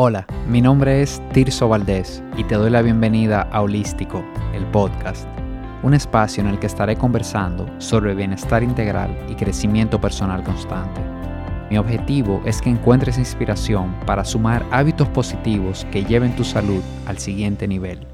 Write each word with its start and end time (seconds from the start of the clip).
Hola, 0.00 0.28
mi 0.46 0.60
nombre 0.60 1.02
es 1.02 1.20
Tirso 1.32 1.68
Valdés 1.68 2.22
y 2.36 2.44
te 2.44 2.54
doy 2.54 2.70
la 2.70 2.82
bienvenida 2.82 3.42
a 3.50 3.62
Holístico, 3.62 4.24
el 4.54 4.64
podcast, 4.66 5.26
un 5.82 5.92
espacio 5.92 6.40
en 6.40 6.48
el 6.48 6.60
que 6.60 6.68
estaré 6.68 6.94
conversando 6.94 7.68
sobre 7.80 8.14
bienestar 8.14 8.62
integral 8.62 9.10
y 9.28 9.34
crecimiento 9.34 10.00
personal 10.00 10.44
constante. 10.44 11.00
Mi 11.68 11.78
objetivo 11.78 12.40
es 12.44 12.62
que 12.62 12.70
encuentres 12.70 13.18
inspiración 13.18 13.92
para 14.06 14.24
sumar 14.24 14.64
hábitos 14.70 15.08
positivos 15.08 15.84
que 15.90 16.04
lleven 16.04 16.36
tu 16.36 16.44
salud 16.44 16.80
al 17.08 17.18
siguiente 17.18 17.66
nivel. 17.66 18.06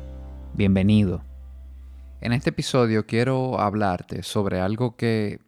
Bienvenido. 0.55 1.23
En 2.23 2.33
este 2.33 2.49
episodio 2.49 3.05
quiero 3.05 3.61
hablarte 3.61 4.23
sobre 4.23 4.59
algo 4.59 4.97
que 4.97 5.39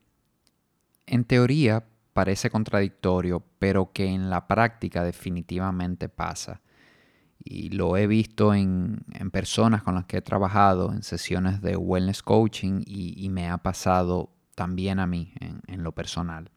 en 1.07 1.25
teoría 1.25 1.84
parece 2.17 2.48
contradictorio, 2.48 3.45
pero 3.59 3.93
que 3.93 4.07
en 4.07 4.30
la 4.30 4.48
práctica 4.48 5.05
definitivamente 5.05 6.09
pasa. 6.09 6.62
Y 7.39 7.69
lo 7.69 7.98
he 7.98 8.07
visto 8.07 8.55
en, 8.55 9.05
personas 9.30 9.83
con 9.83 9.97
las 9.97 10.06
que 10.06 10.16
he 10.16 10.23
trabajado 10.23 10.95
en 10.95 11.02
sesiones 11.02 11.61
de 11.61 11.77
wellness 11.77 12.23
coaching 12.23 12.80
y, 12.87 13.29
me 13.29 13.51
ha 13.51 13.59
pasado 13.59 14.33
también 14.55 14.98
a 14.98 15.06
mí 15.06 15.34
en, 15.41 15.61
en 15.66 15.83
lo 15.83 15.92
personal. 15.92 16.51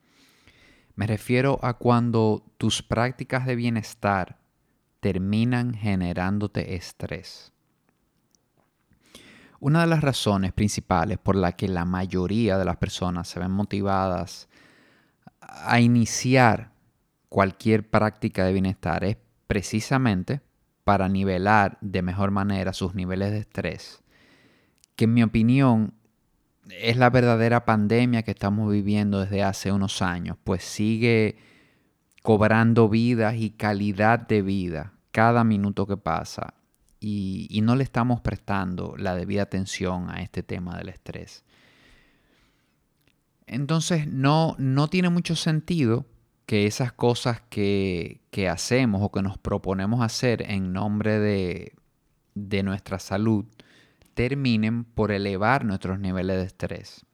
Me 0.95 1.05
refiero 1.05 1.60
a 1.62 1.73
cuando 1.73 2.46
tus 2.57 2.82
prácticas 2.82 3.46
de 3.46 3.57
bienestar 3.57 4.40
terminan 5.02 5.73
generándote 5.73 6.76
estrés. 6.76 7.52
Una 9.60 9.82
de 9.82 9.88
las 9.88 9.99
razones 9.99 10.54
principales 10.54 11.18
por 11.18 11.35
la 11.35 11.52
que 11.52 11.68
la 11.68 11.84
mayoría 11.84 12.57
de 12.57 12.63
las 12.63 12.77
personas 12.77 13.27
se 13.27 13.41
ven 13.41 13.52
motivadas 13.52 14.48
a 15.41 15.79
iniciar 15.79 16.71
cualquier 17.29 17.89
práctica 17.89 18.45
de 18.45 18.53
bienestar 18.53 19.03
es 19.03 19.17
precisamente 19.48 20.41
para 20.84 21.07
nivelar 21.09 21.77
de 21.81 22.02
mejor 22.02 22.31
manera 22.31 22.73
sus 22.73 22.95
niveles 22.95 23.31
de 23.31 23.39
estrés, 23.39 24.01
que 24.96 25.05
en 25.05 25.13
mi 25.13 25.23
opinión 25.23 25.93
es 26.81 26.98
la 26.98 27.09
verdadera 27.09 27.65
pandemia 27.65 28.23
que 28.23 28.31
estamos 28.31 28.71
viviendo 28.71 29.20
desde 29.21 29.43
hace 29.43 29.71
unos 29.71 30.01
años, 30.01 30.37
pues 30.43 30.63
sigue 30.63 31.37
cobrando 32.24 32.90
vidas 32.90 33.35
y 33.35 33.51
calidad 33.51 34.20
de 34.20 34.41
vida 34.41 34.93
cada 35.12 35.43
minuto 35.43 35.87
que 35.87 35.98
pasa 35.98 36.53
y, 36.99 37.48
y 37.49 37.62
no 37.62 37.76
le 37.76 37.84
estamos 37.84 38.21
prestando 38.21 38.96
la 38.98 39.15
debida 39.15 39.43
atención 39.43 40.09
a 40.09 40.21
este 40.21 40.43
tema 40.43 40.77
del 40.77 40.90
estrés. 40.90 41.43
Entonces 43.50 44.08
no, 44.08 44.55
no 44.60 44.90
tiene 44.90 45.10
mucho 45.10 45.36
sentido 45.36 46.05
que 46.46 46.68
esas 46.68 46.94
cosas 46.94 47.42
que, 47.50 48.22
hacemos 48.50 49.02
o 49.04 49.12
que 49.12 49.24
nos 49.24 49.38
proponemos 49.38 50.02
hacer 50.02 50.44
en 50.50 50.72
nombre 50.72 51.20
de, 51.20 51.74
nuestra 52.64 53.00
salud 53.00 53.46
terminen 54.14 54.84
por 54.84 55.12
elevar 55.12 55.66
nuestros 55.66 56.00
niveles 56.00 56.38
de 56.38 56.44
estrés. 56.44 57.05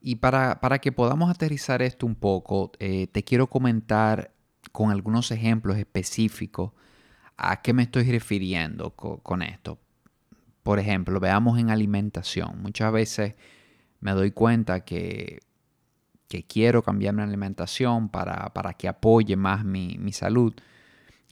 Y 0.00 0.16
para, 0.16 0.58
que 0.80 0.92
podamos 0.92 1.30
aterrizar 1.30 1.80
esto 1.80 2.04
un 2.04 2.16
poco, 2.16 2.72
eh, 2.78 3.06
te 3.06 3.22
quiero 3.22 3.48
comentar 3.48 4.34
con 4.72 4.90
algunos 4.90 5.30
ejemplos 5.30 5.76
específicos 5.78 6.72
a 7.36 7.62
qué 7.62 7.72
me 7.72 7.84
estoy 7.84 8.10
refiriendo 8.10 8.90
con 8.90 9.42
esto. 9.42 9.78
Por 10.64 10.80
ejemplo, 10.80 11.20
veamos 11.20 11.58
en 11.58 11.70
alimentación. 11.70 12.60
Muchas 12.60 12.92
veces 12.92 13.34
me 14.04 14.12
doy 14.12 14.32
cuenta 14.32 14.84
que, 14.84 15.40
quiero 16.48 16.82
cambiar 16.82 17.14
mi 17.14 17.22
alimentación 17.22 18.08
para, 18.08 18.52
que 18.76 18.88
apoye 18.88 19.36
más 19.36 19.64
mi, 19.64 20.12
salud 20.12 20.52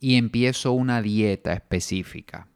y 0.01 0.17
empiezo 0.17 0.73
una 0.73 1.03
dieta 1.03 1.53
específica 1.53 2.47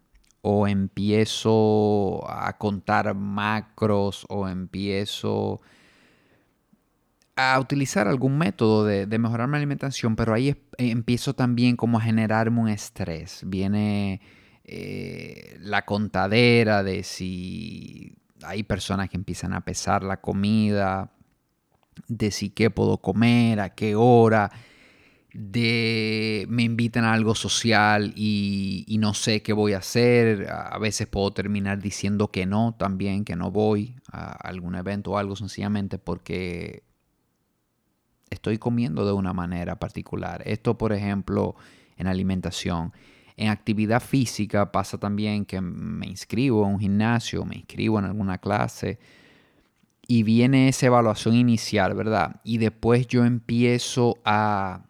o 0.42 0.68
empiezo 0.68 2.24
a 2.30 2.56
contar 2.56 3.14
macros 3.14 4.24
o 4.28 4.48
empiezo 4.48 5.60
a 7.34 7.58
utilizar 7.60 8.08
algún 8.08 8.38
método 8.38 8.84
de, 8.84 9.18
mejorar 9.18 9.48
mi 9.48 9.56
alimentación, 9.56 10.16
pero 10.16 10.32
ahí 10.32 10.56
empiezo 10.78 11.34
también 11.34 11.76
como 11.76 11.98
a 11.98 12.02
generarme 12.02 12.60
un 12.60 12.68
estrés. 12.68 13.42
Viene 13.44 14.22
eh, 14.64 15.58
la 15.60 15.84
contadera 15.84 16.84
de 16.84 17.02
si 17.02 18.16
hay 18.42 18.62
personas 18.62 19.08
que 19.08 19.16
empiezan 19.16 19.52
a 19.52 19.64
pesar 19.64 20.02
la 20.02 20.20
comida, 20.20 21.12
de 22.08 22.30
si 22.30 22.50
qué 22.50 22.70
puedo 22.70 22.98
comer, 22.98 23.60
a 23.60 23.74
qué 23.74 23.94
hora, 23.94 24.50
de 25.32 26.46
me 26.48 26.62
invitan 26.62 27.04
a 27.04 27.12
algo 27.12 27.34
social 27.34 28.12
y, 28.16 28.84
y, 28.88 28.98
no 28.98 29.12
sé 29.14 29.42
qué 29.42 29.52
voy 29.52 29.74
a 29.74 29.78
hacer. 29.78 30.48
A 30.50 30.78
veces 30.78 31.06
puedo 31.06 31.32
terminar 31.32 31.80
diciendo 31.80 32.28
que 32.28 32.46
no 32.46 32.74
también, 32.78 33.24
que 33.24 33.36
no 33.36 33.50
voy 33.50 33.96
a 34.10 34.32
algún 34.32 34.74
evento 34.76 35.12
o 35.12 35.18
algo 35.18 35.36
sencillamente 35.36 35.98
porque 35.98 36.84
estoy 38.30 38.58
comiendo 38.58 39.04
de 39.06 39.12
una 39.12 39.32
manera 39.32 39.78
particular. 39.78 40.42
Esto, 40.46 40.78
por 40.78 40.92
ejemplo, 40.92 41.56
en 41.96 42.06
alimentación. 42.06 42.92
En 43.36 43.48
actividad 43.48 44.00
física 44.00 44.72
pasa 44.72 44.98
también 44.98 45.44
que 45.44 45.60
me 45.60 46.06
inscribo 46.06 46.64
en 46.66 46.74
un 46.74 46.80
gimnasio, 46.80 47.44
me 47.44 47.56
inscribo 47.56 47.98
en 47.98 48.06
alguna 48.06 48.38
clase 48.38 48.98
y 50.08 50.22
viene 50.22 50.68
esa 50.68 50.86
evaluación 50.86 51.34
inicial, 51.34 51.94
¿verdad? 51.94 52.40
Y 52.44 52.58
después 52.58 53.06
yo 53.08 53.24
empiezo 53.24 54.18
a, 54.24 54.86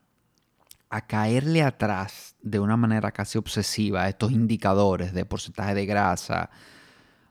a 0.91 1.07
caerle 1.07 1.63
atrás 1.63 2.37
de 2.43 2.61
una 2.61 2.77
manera 2.77 3.11
casi 3.11 3.39
obsesiva 3.39 4.03
a 4.03 4.09
estos 4.09 4.31
indicadores 4.31 5.13
de 5.13 5.25
porcentaje 5.25 5.75
de 5.75 5.87
grasa, 5.87 6.51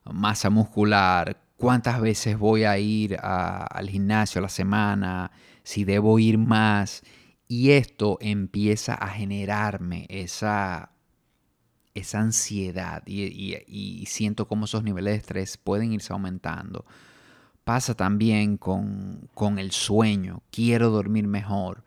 masa 0.03 0.49
muscular, 0.49 1.37
cuántas 1.57 2.01
veces 2.01 2.37
voy 2.37 2.63
a 2.65 2.77
ir 2.77 3.17
al 3.21 3.89
gimnasio 3.89 4.39
a 4.39 4.43
la 4.43 4.49
semana, 4.49 5.31
si 5.63 5.83
debo 5.83 6.19
ir 6.19 6.37
más. 6.37 7.03
Y 7.47 7.71
esto 7.71 8.17
empieza 8.21 8.95
a 8.95 9.07
generarme 9.09 10.07
esa 10.09 10.94
esa 11.95 12.19
ansiedad 12.19 13.01
y, 13.07 14.03
siento 14.07 14.47
cómo 14.47 14.65
esos 14.65 14.83
niveles 14.83 15.13
de 15.13 15.17
estrés 15.17 15.57
pueden 15.57 15.93
irse 15.93 16.13
aumentando. 16.13 16.85
Pasa 17.63 17.95
también 17.95 18.57
con, 18.57 19.27
con 19.33 19.57
el 19.57 19.71
sueño, 19.71 20.43
quiero 20.51 20.91
dormir 20.91 21.25
mejor, 21.27 21.83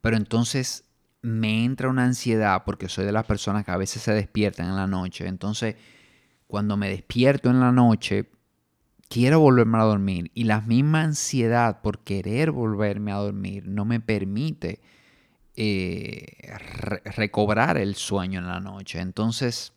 pero 0.00 0.16
entonces 0.16 0.84
me 1.22 1.64
entra 1.64 1.88
una 1.88 2.04
ansiedad 2.04 2.62
porque 2.64 2.88
soy 2.88 3.04
de 3.04 3.12
las 3.12 3.26
personas 3.26 3.64
que 3.64 3.72
a 3.72 3.76
veces 3.76 4.02
se 4.02 4.12
despiertan 4.12 4.68
en 4.68 4.76
la 4.76 4.86
noche. 4.86 5.26
Entonces, 5.26 5.74
cuando 6.46 6.76
me 6.76 6.88
despierto 6.88 7.50
en 7.50 7.60
la 7.60 7.72
noche, 7.72 8.30
quiero 9.08 9.40
volverme 9.40 9.78
a 9.78 9.82
dormir 9.82 10.30
y 10.34 10.44
la 10.44 10.60
misma 10.60 11.02
ansiedad 11.02 11.80
por 11.82 11.98
querer 11.98 12.52
volverme 12.52 13.10
a 13.10 13.16
dormir 13.16 13.66
no 13.66 13.84
me 13.84 14.00
permite 14.00 14.80
eh, 15.62 16.56
recobrar 17.04 17.76
el 17.76 17.94
sueño 17.94 18.38
en 18.38 18.46
la 18.46 18.60
noche. 18.60 18.98
Entonces, 18.98 19.74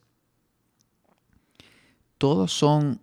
todos 2.17 2.53
son, 2.53 3.01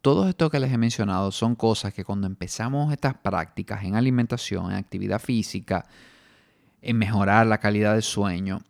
todos 0.00 0.28
estos 0.28 0.50
que 0.50 0.58
les 0.58 0.72
he 0.72 0.78
mencionado 0.78 1.30
son 1.30 1.54
cosas 1.54 1.94
que 1.94 2.02
cuando 2.02 2.26
empezamos 2.26 2.92
estas 2.92 3.14
prácticas 3.14 3.84
en 3.84 3.94
alimentación, 3.94 4.72
en 4.72 4.78
actividad 4.78 5.20
física, 5.20 5.86
en 6.82 6.98
mejorar 6.98 7.46
la 7.46 7.58
calidad 7.58 7.92
del 7.92 8.02
sueño, 8.02 8.60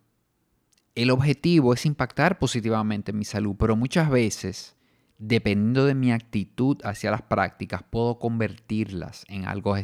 el 0.95 1.11
objetivo 1.11 1.73
es 1.73 1.87
impactar 1.87 2.39
positivamente 2.39 3.13
en 3.13 3.19
mi 3.19 3.25
salud, 3.25 3.57
pero 3.59 3.77
muchas 3.77 4.11
veces, 4.11 4.77
dependiendo 5.17 5.87
de 5.87 5.95
mi 5.95 6.13
actitud 6.13 6.77
hacia 6.85 7.11
las 7.11 7.23
prácticas, 7.23 7.83
puedo 7.83 8.19
convertirlas 8.19 9.25
en 9.29 9.47
algo, 9.47 9.75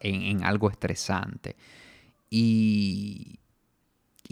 en 0.00 0.42
algo 0.42 0.68
estresante. 0.68 1.54
Y, 2.30 3.40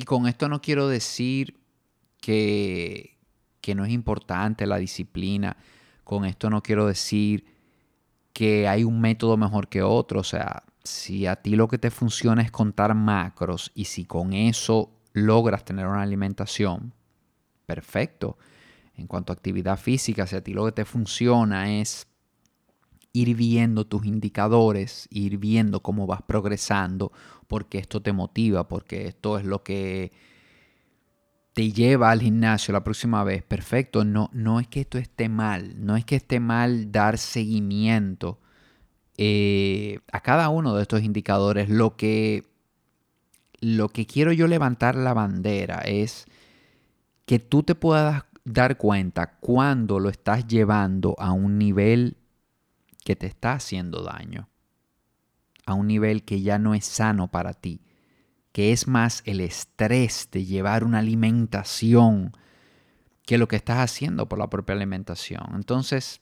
con 0.06 0.28
esto 0.28 0.48
no 0.48 0.62
quiero 0.62 0.88
decir 0.88 1.58
que, 2.20 3.18
que 3.60 3.74
no 3.74 3.84
es 3.84 3.90
importante 3.90 4.66
la 4.66 4.78
disciplina. 4.78 5.56
Con 6.04 6.24
esto 6.24 6.48
no 6.48 6.62
quiero 6.62 6.86
decir 6.86 7.44
que 8.32 8.68
hay 8.68 8.84
un 8.84 9.00
método 9.00 9.36
mejor 9.36 9.68
que 9.68 9.82
otro. 9.82 10.20
O 10.20 10.24
sea, 10.24 10.62
si 10.84 11.26
a 11.26 11.36
ti 11.36 11.56
lo 11.56 11.68
que 11.68 11.78
te 11.78 11.90
funciona 11.90 12.42
es 12.42 12.50
contar 12.50 12.94
macros 12.94 13.72
y 13.74 13.84
si 13.84 14.04
con 14.04 14.32
eso 14.32 14.90
logras 15.12 15.64
tener 15.64 15.86
una 15.86 16.02
alimentación, 16.02 16.94
perfecto. 17.66 18.38
En 18.94 19.06
cuanto 19.06 19.32
a 19.32 19.34
actividad 19.34 19.78
física, 19.78 20.26
si 20.26 20.36
a 20.36 20.42
ti 20.42 20.52
lo 20.52 20.64
que 20.64 20.72
te 20.72 20.84
funciona 20.84 21.78
es 21.78 22.07
ir 23.12 23.34
viendo 23.34 23.86
tus 23.86 24.04
indicadores, 24.04 25.08
ir 25.10 25.38
viendo 25.38 25.80
cómo 25.80 26.06
vas 26.06 26.22
progresando, 26.22 27.12
porque 27.46 27.78
esto 27.78 28.02
te 28.02 28.12
motiva, 28.12 28.68
porque 28.68 29.06
esto 29.06 29.38
es 29.38 29.44
lo 29.44 29.62
que 29.62 30.12
te 31.54 31.72
lleva 31.72 32.10
al 32.10 32.20
gimnasio 32.20 32.72
la 32.72 32.84
próxima 32.84 33.24
vez. 33.24 33.42
Perfecto, 33.42 34.04
no, 34.04 34.30
no 34.32 34.60
es 34.60 34.68
que 34.68 34.80
esto 34.80 34.98
esté 34.98 35.28
mal, 35.28 35.74
no 35.84 35.96
es 35.96 36.04
que 36.04 36.16
esté 36.16 36.38
mal 36.38 36.92
dar 36.92 37.18
seguimiento 37.18 38.38
eh, 39.16 39.98
a 40.12 40.20
cada 40.20 40.48
uno 40.50 40.76
de 40.76 40.82
estos 40.82 41.02
indicadores. 41.02 41.68
Lo 41.68 41.96
que, 41.96 42.44
lo 43.60 43.88
que 43.88 44.06
quiero 44.06 44.32
yo 44.32 44.46
levantar 44.46 44.94
la 44.94 45.14
bandera 45.14 45.78
es 45.78 46.26
que 47.26 47.40
tú 47.40 47.64
te 47.64 47.74
puedas 47.74 48.24
dar 48.44 48.76
cuenta 48.78 49.38
cuando 49.40 49.98
lo 49.98 50.08
estás 50.08 50.46
llevando 50.46 51.16
a 51.18 51.32
un 51.32 51.58
nivel 51.58 52.16
que 53.08 53.16
te 53.16 53.26
está 53.26 53.54
haciendo 53.54 54.02
daño, 54.02 54.50
a 55.64 55.72
un 55.72 55.86
nivel 55.86 56.24
que 56.24 56.42
ya 56.42 56.58
no 56.58 56.74
es 56.74 56.84
sano 56.84 57.28
para 57.28 57.54
ti, 57.54 57.80
que 58.52 58.70
es 58.70 58.86
más 58.86 59.22
el 59.24 59.40
estrés 59.40 60.28
de 60.30 60.44
llevar 60.44 60.84
una 60.84 60.98
alimentación 60.98 62.36
que 63.24 63.38
lo 63.38 63.48
que 63.48 63.56
estás 63.56 63.78
haciendo 63.78 64.28
por 64.28 64.38
la 64.38 64.50
propia 64.50 64.74
alimentación. 64.74 65.40
Entonces, 65.54 66.20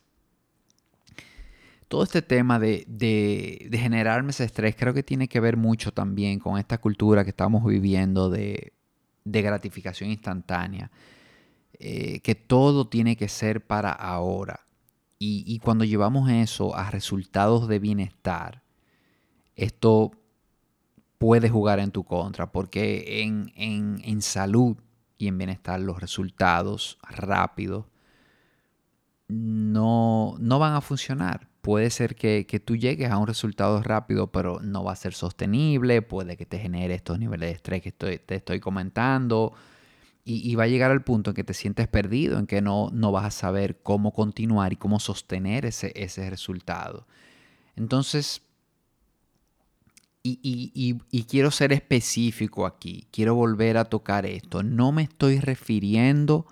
todo 1.89 2.05
este 2.05 2.23
tema 2.23 2.61
de, 2.61 2.85
de, 2.87 3.69
generarme 3.73 4.31
ese 4.31 4.45
estrés 4.45 4.77
creo 4.77 4.95
que 4.95 5.03
tiene 5.03 5.27
que 5.27 5.41
ver 5.41 5.57
mucho 5.57 5.91
también 5.91 6.39
con 6.39 6.57
esta 6.57 6.79
cultura 6.79 7.25
que 7.25 7.31
estamos 7.31 7.65
viviendo 7.65 8.31
de, 8.31 8.75
gratificación 9.25 10.11
instantánea. 10.11 10.93
Eh, 11.81 12.21
que 12.21 12.37
todo 12.37 12.87
tiene 12.87 13.17
que 13.17 13.29
ser 13.29 13.67
para 13.67 13.91
ahora. 13.91 14.66
Y, 15.19 15.59
cuando 15.61 15.85
llevamos 15.85 16.31
eso 16.31 16.77
a 16.77 16.91
resultados 16.91 17.69
de 17.69 17.79
bienestar, 17.79 18.63
esto 19.55 20.13
puede 21.17 21.49
jugar 21.49 21.81
en 21.81 21.91
tu 21.91 22.05
contra, 22.05 22.53
porque 22.53 23.23
en, 23.23 23.53
en 23.57 24.21
salud 24.21 24.77
y 25.17 25.29
en 25.29 25.39
bienestar 25.39 25.81
los 25.81 26.01
resultados 26.01 26.99
rápidos 27.09 27.87
no, 29.29 30.37
no 30.39 30.59
van 30.59 30.75
a 30.75 30.81
funcionar. 30.81 31.49
Puede 31.61 31.91
ser 31.91 32.15
que, 32.15 32.45
tú 32.65 32.77
llegues 32.77 33.11
a 33.11 33.19
un 33.19 33.27
resultado 33.27 33.83
rápido, 33.83 34.29
pero 34.29 34.61
no 34.61 34.85
va 34.85 34.93
a 34.93 34.97
ser 34.97 35.15
sostenible, 35.15 36.01
puede 36.03 36.37
que 36.37 36.47
te 36.47 36.59
genere 36.59 36.95
estos 36.95 37.19
niveles 37.19 37.49
de 37.49 37.55
estrés 37.57 37.83
que 37.83 37.93
te 37.93 38.35
estoy 38.35 38.61
comentando, 38.61 39.53
y, 40.29 40.57
va 40.57 40.65
a 40.65 40.67
llegar 40.67 40.91
al 40.91 41.05
punto 41.05 41.31
en 41.31 41.37
que 41.37 41.45
te 41.45 41.55
sientes 41.55 41.87
perdido, 41.87 42.41
en 42.41 42.49
que 42.49 42.61
no, 42.61 42.91
no 42.93 43.13
vas 43.13 43.27
a 43.27 43.31
saber 43.31 43.79
cómo 43.85 44.13
continuar 44.13 44.73
y 44.73 44.77
cómo 44.77 44.99
sostener 44.99 45.65
ese, 45.65 45.93
ese 45.95 46.29
resultado. 46.29 47.07
Entonces, 47.77 48.43
y, 50.25 51.25
quiero 51.29 51.53
ser 51.53 51.73
específico 51.73 52.67
aquí, 52.67 53.07
quiero 53.13 53.37
volver 53.37 53.77
a 53.77 53.85
tocar 53.85 54.27
esto. 54.27 54.65
No 54.65 54.91
me 54.91 55.03
estoy 55.03 55.39
refiriendo 55.39 56.47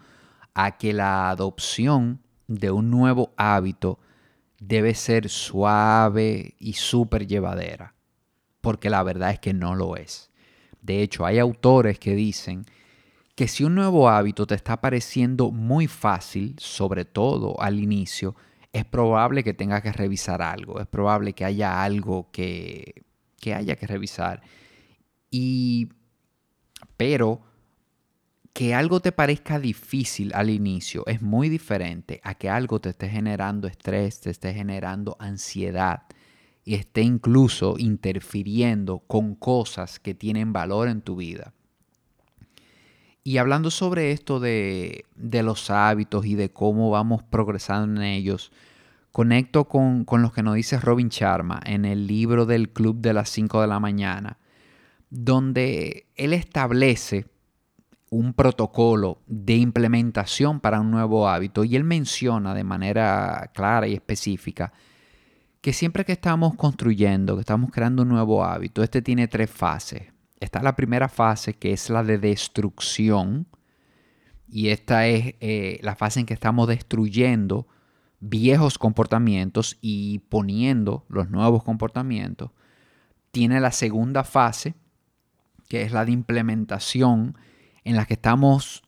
a 0.55 0.79
que 0.79 0.93
la 0.93 1.31
adopción 1.31 2.21
de 2.47 2.71
un 2.71 2.93
nuevo 2.93 3.35
hábito 3.37 3.99
debe 4.61 4.95
ser 4.95 5.29
suave 5.29 6.55
y 6.61 6.75
súper 6.75 7.27
llevadera, 7.27 7.97
porque 8.61 8.89
la 8.89 9.03
verdad 9.03 9.33
es 9.33 9.41
que 9.41 9.53
no 9.53 9.75
lo 9.75 9.97
es. 9.97 10.31
De 10.81 11.03
hecho, 11.03 11.27
hay 11.27 11.41
autores 11.41 11.99
que 11.99 12.15
dicen 12.15 12.67
que 13.35 13.49
si 13.49 13.65
un 13.65 13.75
nuevo 13.75 14.09
hábito 14.09 14.47
te 14.47 14.55
está 14.55 14.81
pareciendo 14.81 15.51
muy 15.51 15.87
fácil, 15.87 16.57
sobre 16.59 17.05
todo 17.05 17.61
al 17.61 17.81
inicio, 17.81 18.37
es 18.73 18.85
probable 18.85 19.45
que 19.45 19.55
tengas 19.55 19.83
que 19.83 19.93
revisar 19.93 20.43
algo, 20.43 20.81
es 20.81 20.87
probable 20.87 21.33
que 21.33 21.45
haya 21.45 21.83
algo 21.83 22.31
que 22.33 23.05
que 23.45 23.55
haya 23.55 23.77
que 23.77 23.87
revisar. 23.87 24.41
Y, 25.31 25.91
pero 26.97 27.43
que 28.55 28.75
algo 28.75 29.01
te 29.01 29.13
parezca 29.13 29.59
difícil 29.59 30.33
al 30.35 30.49
inicio 30.49 31.05
es 31.07 31.21
muy 31.21 31.51
diferente 31.51 32.21
a 32.25 32.37
que 32.37 32.49
algo 32.49 32.81
te 32.81 32.89
esté 32.89 33.11
generando 33.11 33.69
estrés, 33.69 34.21
te 34.21 34.31
esté 34.31 34.55
generando 34.55 35.17
ansiedad 35.19 36.05
y 36.65 36.75
esté 36.75 37.03
incluso 37.03 37.75
interfiriendo 37.77 39.01
con 39.01 39.35
cosas 39.35 39.99
que 39.99 40.15
tienen 40.15 40.55
valor 40.55 40.89
en 40.89 41.03
tu 41.03 41.17
vida. 41.17 41.53
Y 43.27 43.39
hablando 43.39 43.71
sobre 43.71 44.13
esto 44.13 44.39
de, 44.39 45.07
los 45.17 45.71
hábitos 45.71 46.27
y 46.27 46.35
de 46.35 46.51
cómo 46.51 46.91
vamos 46.91 47.23
progresando 47.23 48.03
en 48.03 48.07
ellos, 48.07 48.53
conecto 49.13 49.65
con, 49.65 50.05
con 50.05 50.21
lo 50.21 50.31
que 50.31 50.43
nos 50.43 50.57
dice 50.57 50.79
Robin 50.79 51.09
Sharma 51.09 51.59
en 51.65 51.87
el 51.87 52.07
libro 52.07 52.45
del 52.45 52.69
Club 52.69 53.01
de 53.01 53.15
las 53.15 53.31
5 53.31 53.63
de 53.63 53.67
la 53.67 53.81
mañana, 53.81 54.37
donde 55.09 56.07
él 56.17 56.35
establece 56.35 57.27
un 58.11 58.35
protocolo 58.35 59.23
de 59.27 59.55
implementación 59.55 60.61
para 60.61 60.81
un 60.83 60.91
nuevo 60.91 61.27
hábito 61.27 61.65
y 61.65 61.77
él 61.77 61.85
menciona 61.85 62.53
de 62.53 62.63
manera 62.63 63.51
clara 63.55 63.89
y 63.89 63.95
específica 63.95 64.75
que 65.63 65.73
siempre 65.73 66.05
que 66.05 66.13
estamos 66.13 66.57
construyendo, 66.57 67.37
que 67.37 67.41
estamos 67.41 67.71
creando 67.71 68.03
un 68.03 68.11
nuevo 68.11 68.45
hábito, 68.45 68.83
este 68.83 69.01
tiene 69.01 69.29
tres 69.29 69.51
fases. 69.51 70.14
Está 70.45 70.63
la 70.63 70.77
primera 70.77 71.09
fase 71.09 71.55
que 71.55 71.73
es 71.73 71.89
la 71.89 72.05
de 72.05 72.19
destrucción 72.19 73.47
y 74.47 74.69
esta 74.69 75.07
es 75.07 75.37
eh, 75.41 75.81
la 75.83 75.97
fase 75.97 76.21
en 76.21 76.27
que 76.27 76.35
estamos 76.35 76.69
destruyendo 76.69 77.67
viejos 78.21 78.77
comportamientos 78.77 79.79
y 79.81 80.19
poniendo 80.29 81.07
los 81.09 81.31
nuevos 81.31 81.65
comportamientos. 81.65 82.51
Tiene 83.31 83.59
la 83.59 83.73
segunda 83.73 84.23
fase, 84.23 84.75
que 85.67 85.81
es 85.81 85.93
la 85.93 86.05
de 86.05 86.13
implementación, 86.13 87.39
en 87.83 87.97
la 87.97 88.05
que 88.05 88.15
estamos 88.15 88.83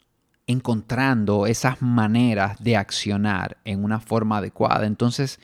encontrando 0.46 1.46
esas 1.46 1.80
maneras 1.80 2.62
de 2.62 2.76
accionar 2.76 3.56
en 3.64 3.82
una 3.82 3.98
forma 3.98 4.36
adecuada. 4.38 4.86
Entonces, 4.86 5.40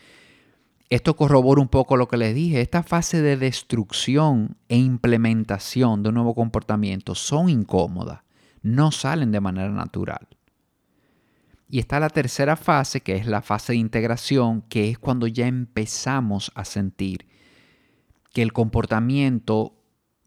esto 0.95 1.17
corrobora 1.17 1.63
un 1.63 1.69
poco 1.69 1.97
lo 1.97 2.07
que 2.07 2.19
les 2.19 2.35
dije. 2.35 2.61
Esta 2.61 2.83
fase 2.83 3.23
de 3.23 3.39
destrucción 3.39 4.59
e 4.69 4.77
implementación 4.77 6.03
de 6.03 6.11
un 6.11 6.17
nuevo 6.17 6.35
comportamiento 6.35 7.15
son 7.15 7.49
incómodas, 7.49 8.21
no 8.61 8.91
salen 8.93 9.33
de 9.33 9.41
manera 9.41 9.71
natural. 9.71 10.29
Y 11.71 11.79
está 11.79 11.99
la 11.99 12.11
tercera 12.11 12.57
fase, 12.57 13.01
que 13.01 13.17
es 13.17 13.27
la 13.27 13.41
fase 13.41 13.73
de 13.73 13.79
integración, 13.79 14.61
que 14.69 14.91
es 14.91 14.99
cuando 14.99 15.27
ya 15.27 15.47
empezamos 15.47 16.53
a 16.55 16.67
sentir 16.67 17.27
que 18.35 18.43
el 18.43 18.53
comportamiento 18.53 19.75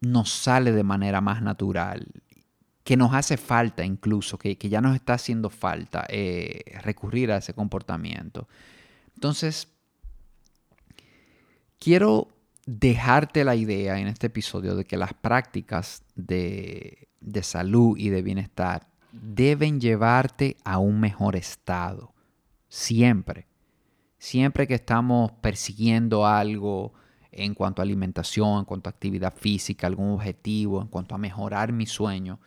nos 0.01 0.31
sale 0.31 0.71
de 0.71 0.83
manera 0.83 1.21
más 1.21 1.43
natural, 1.43 2.07
que 2.83 2.97
nos 2.97 3.13
hace 3.13 3.37
falta 3.37 3.85
incluso, 3.85 4.39
que, 4.39 4.57
ya 4.57 4.81
nos 4.81 4.95
está 4.95 5.13
haciendo 5.13 5.51
falta 5.51 6.07
eh, 6.09 6.79
recurrir 6.81 7.31
a 7.31 7.37
ese 7.37 7.53
comportamiento. 7.53 8.47
Entonces, 9.13 9.74
quiero 11.85 12.29
dejarte 12.65 13.43
la 13.43 13.55
idea 13.55 13.99
en 13.99 14.07
este 14.07 14.25
episodio 14.25 14.75
de 14.75 14.85
que 14.85 14.97
las 14.97 15.13
prácticas 15.13 16.03
de, 16.15 17.09
de 17.21 17.43
salud 17.43 17.95
y 17.95 18.09
de 18.09 18.23
bienestar 18.23 18.87
deben 19.11 19.79
llevarte 19.79 20.57
a 20.63 20.79
un 20.79 20.99
mejor 20.99 21.35
estado. 21.35 22.15
Siempre. 22.69 23.45
Siempre 24.17 24.67
que 24.67 24.73
estamos 24.73 25.31
persiguiendo 25.33 26.25
algo 26.25 26.95
en 27.31 27.53
cuanto 27.53 27.83
a 27.83 27.85
alimentación, 27.85 28.57
en 28.57 28.65
cuanto 28.65 28.89
a 28.89 28.93
actividad 28.93 29.35
física, 29.35 29.85
algún 29.85 30.09
objetivo, 30.09 30.81
en 30.81 30.87
cuanto 30.87 31.13
a 31.13 31.19
mejorar 31.19 31.71
mi 31.71 31.85
sueño, 31.85 32.39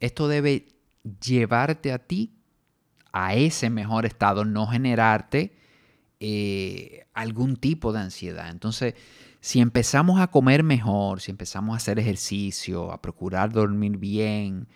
esto 0.00 0.28
debe 0.28 0.68
llevarte 1.22 1.92
a 1.92 1.98
ti 1.98 2.38
a 3.12 3.34
ese 3.34 3.68
mejor 3.68 4.06
estado, 4.06 4.46
no 4.46 4.66
generarte 4.66 5.60
eh, 6.24 7.08
algún 7.14 7.56
tipo 7.56 7.92
de 7.92 7.98
ansiedad. 7.98 8.48
Entonces, 8.48 8.94
si 9.40 9.58
empezamos 9.58 10.20
a 10.20 10.28
comer 10.28 10.62
mejor, 10.62 11.20
si 11.20 11.32
empezamos 11.32 11.74
a 11.74 11.78
hacer 11.78 11.98
ejercicio, 11.98 12.92
a 12.92 13.02
procurar 13.02 13.50
dormir 13.50 13.96
bien, 13.96 14.68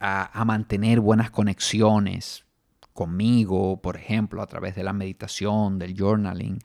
a, 0.00 0.44
mantener 0.44 0.98
buenas 0.98 1.30
conexiones 1.30 2.44
conmigo, 2.92 3.80
por 3.80 3.96
ejemplo, 3.96 4.42
a 4.42 4.48
través 4.48 4.74
de 4.74 4.82
la 4.82 4.92
meditación, 4.92 5.78
del 5.78 5.94
journaling, 5.96 6.58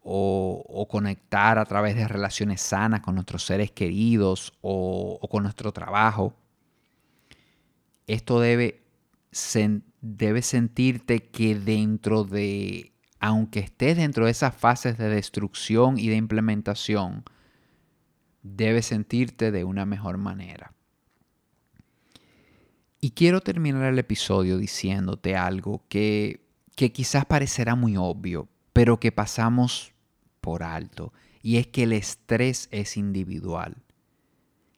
o, 0.00 0.86
conectar 0.88 1.58
a 1.58 1.64
través 1.64 1.96
de 1.96 2.06
relaciones 2.06 2.60
sanas 2.60 3.00
con 3.00 3.16
nuestros 3.16 3.44
seres 3.44 3.72
queridos 3.72 4.52
o, 4.60 5.18
con 5.28 5.42
nuestro 5.42 5.72
trabajo. 5.72 6.34
Esto 8.06 8.38
debe, 8.38 8.84
debe 10.00 10.42
sentirte 10.42 11.30
que 11.30 11.58
dentro 11.58 12.22
de, 12.22 12.92
aunque 13.20 13.60
estés 13.60 13.98
dentro 13.98 14.24
de 14.24 14.30
esas 14.30 14.54
fases 14.54 14.96
de 14.96 15.08
destrucción 15.08 15.98
y 15.98 16.08
de 16.08 16.16
implementación, 16.16 17.24
debes 18.42 18.86
sentirte 18.86 19.50
de 19.50 19.64
una 19.64 19.84
mejor 19.84 20.16
manera. 20.16 20.72
Y 22.98 23.10
quiero 23.10 23.42
terminar 23.42 23.84
el 23.92 23.98
episodio 23.98 24.56
diciéndote 24.56 25.36
algo 25.36 25.84
que, 25.88 26.46
que 26.76 26.92
quizás 26.92 27.26
parecerá 27.26 27.74
muy 27.74 27.96
obvio, 27.96 28.48
pero 28.72 28.98
que 28.98 29.12
pasamos 29.12 29.92
por 30.40 30.62
alto. 30.62 31.12
Y 31.42 31.58
es 31.58 31.66
que 31.66 31.84
el 31.84 31.92
estrés 31.92 32.68
es 32.70 32.96
individual. 32.96 33.76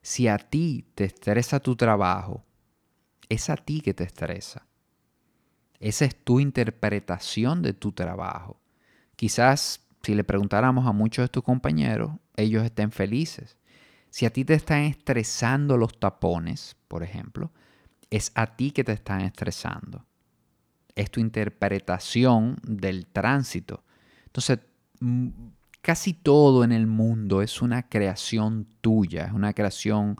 Si 0.02 0.26
a 0.26 0.38
ti 0.38 0.84
te 0.94 1.04
estresa 1.04 1.60
tu 1.60 1.76
trabajo, 1.76 2.44
es 3.28 3.50
a 3.50 3.56
ti 3.56 3.80
que 3.80 3.94
te 3.94 4.04
estresa. 4.04 4.66
Esa 5.82 6.04
es 6.04 6.14
tu 6.14 6.38
interpretación 6.38 7.60
de 7.60 7.74
tu 7.74 7.90
trabajo. 7.90 8.56
Quizás 9.16 9.80
si 10.02 10.14
le 10.14 10.22
preguntáramos 10.22 10.86
a 10.86 10.92
muchos 10.92 11.24
de 11.24 11.28
tus 11.28 11.42
compañeros, 11.42 12.12
ellos 12.36 12.64
estén 12.64 12.92
felices 12.92 13.58
Si 14.10 14.24
a 14.24 14.32
ti 14.32 14.44
te 14.44 14.54
están 14.54 14.82
estresando 14.82 15.76
los 15.76 15.98
tapones, 15.98 16.76
por 16.86 17.02
ejemplo, 17.02 17.50
es 18.10 18.30
a 18.34 18.46
ti 18.56 18.70
que 18.70 18.84
te 18.84 18.92
están 18.92 19.22
estresando. 19.22 20.04
Es 20.94 21.10
tu 21.10 21.18
interpretación 21.18 22.58
del 22.62 23.06
tránsito. 23.06 23.82
Entonces, 24.26 24.60
mm, 25.00 25.28
casi 25.80 26.12
todo 26.12 26.62
en 26.62 26.72
el 26.72 26.86
mundo 26.86 27.42
es 27.42 27.60
una 27.60 27.88
creación 27.88 28.68
tuya, 28.82 29.24
es 29.26 29.32
una 29.32 29.52
creación 29.52 30.16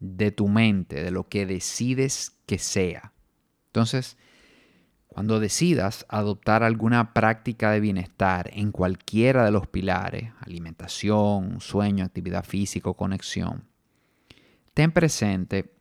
de 0.00 0.32
tu 0.32 0.48
mente, 0.48 1.02
de 1.02 1.10
lo 1.10 1.28
que 1.28 1.46
decides 1.46 2.32
que 2.46 2.58
sea. 2.58 3.12
Entonces, 3.66 4.16
cuando 5.10 5.40
decidas 5.40 6.06
adoptar 6.08 6.62
alguna 6.62 7.12
práctica 7.12 7.72
de 7.72 7.80
bienestar 7.80 8.48
en 8.52 8.70
cualquiera 8.70 9.44
de 9.44 9.50
los 9.50 9.66
pilares, 9.66 10.32
alimentación, 10.40 11.60
sueño, 11.60 12.04
actividad 12.04 12.44
física 12.44 12.92
conexión, 12.94 13.64
ten 14.72 14.92
presente 14.92 15.74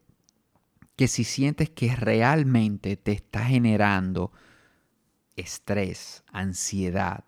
que 0.96 1.08
si 1.08 1.24
sientes 1.24 1.70
que 1.70 1.96
realmente 1.96 2.98
te 2.98 3.12
está 3.12 3.46
generando 3.46 4.32
estrés, 5.36 6.24
ansiedad, 6.32 7.24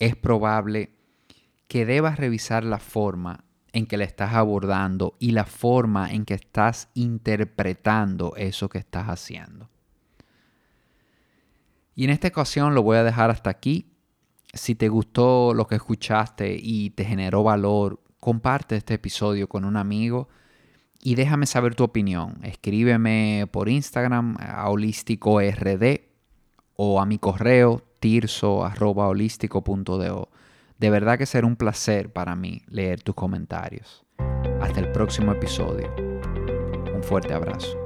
es 0.00 0.16
probable 0.16 0.90
que 1.68 1.86
debas 1.86 2.18
revisar 2.18 2.64
la 2.64 2.80
forma 2.80 3.44
en 3.72 3.86
que 3.86 3.96
le 3.96 4.04
estás 4.04 4.34
abordando 4.34 5.16
y 5.20 5.30
la 5.30 5.44
forma 5.44 6.12
en 6.12 6.24
que 6.24 6.34
estás 6.34 6.88
interpretando 6.94 8.34
eso 8.36 8.68
que 8.68 8.78
estás 8.78 9.06
haciendo. 9.06 9.70
Y 11.94 12.04
en 12.04 12.10
esta 12.10 12.28
ocasión 12.28 12.74
lo 12.74 12.82
voy 12.82 12.96
a 12.96 13.04
dejar 13.04 13.30
hasta 13.30 13.50
aquí. 13.50 13.92
Si 14.52 14.74
te 14.74 14.88
gustó 14.88 15.54
lo 15.54 15.66
que 15.66 15.76
escuchaste 15.76 16.58
y 16.60 16.90
te 16.90 17.04
generó 17.04 17.42
valor, 17.42 18.00
comparte 18.20 18.76
este 18.76 18.94
episodio 18.94 19.48
con 19.48 19.64
un 19.64 19.76
amigo 19.76 20.28
y 21.02 21.16
déjame 21.16 21.46
saber 21.46 21.74
tu 21.74 21.84
opinión. 21.84 22.38
Escríbeme 22.42 23.46
por 23.50 23.68
Instagram 23.68 24.36
a 24.40 24.70
holísticord 24.70 25.44
o 26.76 27.00
a 27.00 27.06
mi 27.06 27.18
correo 27.18 27.82
tirso.holístico.do. 28.00 30.28
De 30.78 30.90
verdad 30.90 31.18
que 31.18 31.26
será 31.26 31.46
un 31.46 31.54
placer 31.56 32.12
para 32.12 32.34
mí 32.34 32.62
leer 32.68 33.02
tus 33.02 33.14
comentarios. 33.14 34.04
Hasta 34.60 34.80
el 34.80 34.90
próximo 34.92 35.32
episodio. 35.32 35.94
Un 36.94 37.02
fuerte 37.02 37.34
abrazo. 37.34 37.83